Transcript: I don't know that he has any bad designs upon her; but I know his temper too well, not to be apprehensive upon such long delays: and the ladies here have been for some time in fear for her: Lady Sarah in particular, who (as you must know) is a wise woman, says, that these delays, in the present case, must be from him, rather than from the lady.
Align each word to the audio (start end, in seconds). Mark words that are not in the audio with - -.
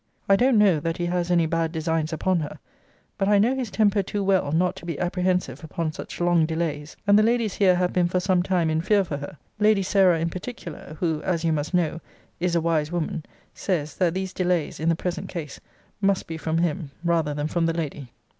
I 0.27 0.35
don't 0.35 0.57
know 0.57 0.79
that 0.79 0.97
he 0.97 1.05
has 1.05 1.29
any 1.29 1.45
bad 1.45 1.71
designs 1.71 2.11
upon 2.11 2.39
her; 2.39 2.57
but 3.19 3.27
I 3.29 3.37
know 3.37 3.53
his 3.55 3.69
temper 3.69 4.01
too 4.01 4.23
well, 4.23 4.51
not 4.51 4.75
to 4.77 4.85
be 4.87 4.97
apprehensive 4.99 5.63
upon 5.63 5.91
such 5.91 6.19
long 6.19 6.47
delays: 6.47 6.97
and 7.05 7.19
the 7.19 7.21
ladies 7.21 7.53
here 7.53 7.75
have 7.75 7.93
been 7.93 8.07
for 8.07 8.19
some 8.19 8.41
time 8.41 8.71
in 8.71 8.81
fear 8.81 9.03
for 9.03 9.17
her: 9.17 9.37
Lady 9.59 9.83
Sarah 9.83 10.19
in 10.19 10.31
particular, 10.31 10.97
who 11.01 11.21
(as 11.21 11.43
you 11.43 11.53
must 11.53 11.75
know) 11.75 12.01
is 12.39 12.55
a 12.55 12.61
wise 12.61 12.91
woman, 12.91 13.23
says, 13.53 13.95
that 13.97 14.15
these 14.15 14.33
delays, 14.33 14.79
in 14.79 14.89
the 14.89 14.95
present 14.95 15.29
case, 15.29 15.59
must 16.01 16.25
be 16.25 16.35
from 16.35 16.57
him, 16.57 16.89
rather 17.03 17.35
than 17.35 17.45
from 17.47 17.67
the 17.67 17.73
lady. 17.77 18.09